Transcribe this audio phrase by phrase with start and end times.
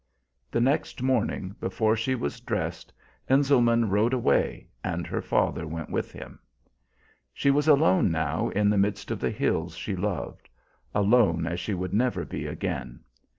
[0.49, 2.91] The next morning, before she was dressed,
[3.29, 6.39] Enselman rode away, and her father went with him.
[7.35, 10.49] She was alone, now, in the midst of the hills she loved
[10.95, 13.01] alone as she would never be again.